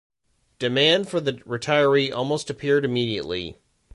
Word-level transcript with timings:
Demand 0.57 1.07
for 1.07 1.19
the 1.19 1.33
retiree 1.45 2.05
appeared 2.07 2.11
almost 2.13 2.49
immediately. 2.49 3.59